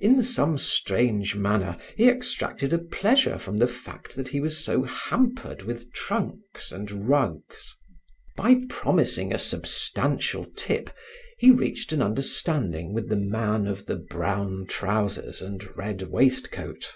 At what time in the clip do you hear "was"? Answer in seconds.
4.40-4.56